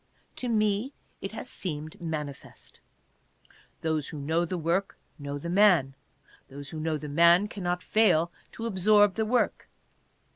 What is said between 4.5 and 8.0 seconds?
work know the man. Those who know the man cannot